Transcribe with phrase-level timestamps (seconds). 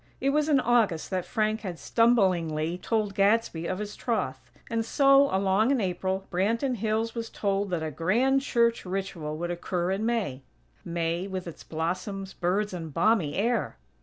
[0.19, 5.29] It was in August that Frank had stumblingly told Gadsby of his troth; and so,
[5.31, 10.03] along in April, Branton Hills was told that a grand church ritual would occur in
[10.03, 10.41] May.
[10.83, 13.77] May, with its blossoms, birds and balmy air!